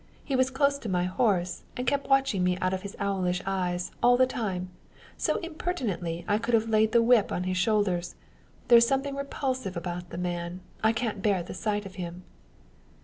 [0.25, 3.91] He was close to my horse, and kept watching me out of his owlish eyes,
[4.01, 4.71] all the time;
[5.15, 8.15] so impertinently I could have laid the whip over his shoulders.
[8.67, 12.23] There's something repulsive about the man; I can't bear the sight of him."